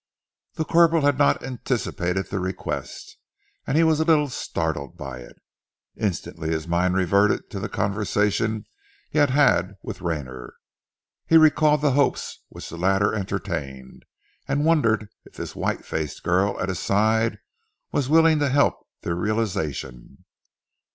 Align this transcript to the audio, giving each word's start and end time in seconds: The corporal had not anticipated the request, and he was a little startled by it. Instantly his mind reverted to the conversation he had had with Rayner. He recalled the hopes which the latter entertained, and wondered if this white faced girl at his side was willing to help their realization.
The 0.55 0.65
corporal 0.65 1.03
had 1.03 1.19
not 1.19 1.43
anticipated 1.43 2.27
the 2.31 2.39
request, 2.39 3.17
and 3.67 3.77
he 3.77 3.83
was 3.83 3.99
a 3.99 4.03
little 4.03 4.29
startled 4.29 4.97
by 4.97 5.19
it. 5.19 5.37
Instantly 5.95 6.49
his 6.49 6.67
mind 6.67 6.95
reverted 6.95 7.51
to 7.51 7.59
the 7.59 7.69
conversation 7.69 8.65
he 9.11 9.19
had 9.19 9.29
had 9.29 9.75
with 9.83 10.01
Rayner. 10.01 10.55
He 11.27 11.37
recalled 11.37 11.81
the 11.81 11.91
hopes 11.91 12.39
which 12.49 12.67
the 12.67 12.77
latter 12.77 13.13
entertained, 13.13 14.05
and 14.47 14.65
wondered 14.65 15.07
if 15.23 15.33
this 15.35 15.55
white 15.55 15.85
faced 15.85 16.23
girl 16.23 16.59
at 16.59 16.69
his 16.69 16.79
side 16.79 17.37
was 17.91 18.09
willing 18.09 18.39
to 18.39 18.49
help 18.49 18.83
their 19.03 19.13
realization. 19.13 20.25